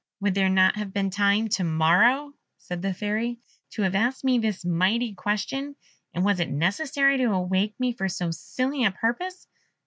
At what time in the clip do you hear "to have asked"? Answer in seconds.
3.73-4.23